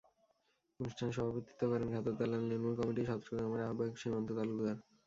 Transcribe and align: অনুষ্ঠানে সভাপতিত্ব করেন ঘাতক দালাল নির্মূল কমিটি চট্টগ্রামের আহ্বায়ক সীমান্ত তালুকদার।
অনুষ্ঠানে 0.79 1.11
সভাপতিত্ব 1.11 1.61
করেন 1.71 1.87
ঘাতক 1.93 2.13
দালাল 2.19 2.43
নির্মূল 2.43 2.73
কমিটি 2.79 3.01
চট্টগ্রামের 3.09 3.65
আহ্বায়ক 3.65 3.95
সীমান্ত 3.97 4.29
তালুকদার। 4.37 4.77